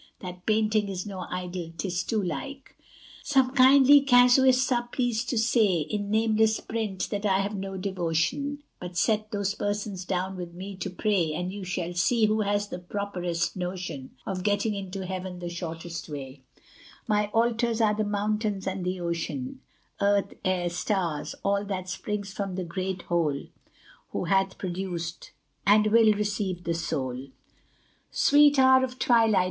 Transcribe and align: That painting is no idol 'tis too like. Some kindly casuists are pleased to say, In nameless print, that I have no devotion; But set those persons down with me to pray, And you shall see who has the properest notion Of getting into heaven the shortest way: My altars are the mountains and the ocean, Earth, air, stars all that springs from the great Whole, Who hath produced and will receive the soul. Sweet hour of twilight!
That 0.21 0.47
painting 0.47 0.89
is 0.89 1.05
no 1.05 1.27
idol 1.29 1.73
'tis 1.77 2.01
too 2.01 2.23
like. 2.23 2.75
Some 3.21 3.51
kindly 3.53 4.01
casuists 4.01 4.71
are 4.71 4.87
pleased 4.87 5.29
to 5.29 5.37
say, 5.37 5.81
In 5.81 6.09
nameless 6.09 6.59
print, 6.59 7.07
that 7.11 7.23
I 7.23 7.37
have 7.41 7.53
no 7.55 7.77
devotion; 7.77 8.63
But 8.79 8.97
set 8.97 9.29
those 9.29 9.53
persons 9.53 10.03
down 10.03 10.37
with 10.37 10.55
me 10.55 10.75
to 10.77 10.89
pray, 10.89 11.33
And 11.35 11.53
you 11.53 11.63
shall 11.63 11.93
see 11.93 12.25
who 12.25 12.41
has 12.41 12.69
the 12.69 12.79
properest 12.79 13.55
notion 13.55 14.15
Of 14.25 14.41
getting 14.41 14.73
into 14.73 15.05
heaven 15.05 15.37
the 15.37 15.49
shortest 15.51 16.09
way: 16.09 16.41
My 17.07 17.27
altars 17.27 17.79
are 17.79 17.93
the 17.93 18.03
mountains 18.03 18.65
and 18.65 18.83
the 18.83 18.99
ocean, 18.99 19.61
Earth, 20.01 20.33
air, 20.43 20.71
stars 20.71 21.35
all 21.45 21.63
that 21.65 21.87
springs 21.89 22.33
from 22.33 22.55
the 22.55 22.63
great 22.63 23.03
Whole, 23.03 23.43
Who 24.13 24.23
hath 24.23 24.57
produced 24.57 25.31
and 25.67 25.85
will 25.91 26.11
receive 26.13 26.63
the 26.63 26.73
soul. 26.73 27.27
Sweet 28.09 28.57
hour 28.57 28.83
of 28.83 28.97
twilight! 28.97 29.39